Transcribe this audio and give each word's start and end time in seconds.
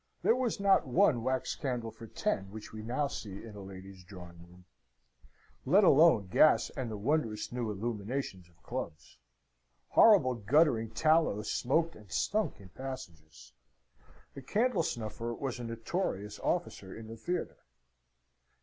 There 0.23 0.35
was 0.35 0.59
not 0.59 0.87
one 0.87 1.21
wax 1.23 1.55
candle 1.55 1.91
for 1.91 2.07
ten 2.07 2.45
which 2.49 2.73
we 2.73 2.81
now 2.81 3.05
see 3.05 3.43
in 3.45 3.55
a 3.55 3.61
lady's 3.61 4.03
drawing 4.03 4.39
room: 4.49 4.65
let 5.63 5.83
alone 5.83 6.25
gas 6.31 6.71
and 6.71 6.89
the 6.89 6.97
wondrous 6.97 7.51
new 7.51 7.69
illuminations 7.69 8.49
of 8.49 8.63
clubs. 8.63 9.19
Horrible 9.89 10.33
guttering 10.33 10.89
tallow 10.89 11.43
smoked 11.43 11.95
and 11.95 12.11
stunk 12.11 12.59
in 12.59 12.69
passages. 12.69 13.53
The 14.33 14.41
candle 14.41 14.81
snuffer 14.81 15.35
was 15.35 15.59
a 15.59 15.63
notorious 15.65 16.39
officer 16.39 16.95
in 16.95 17.07
the 17.07 17.15
theatre. 17.15 17.63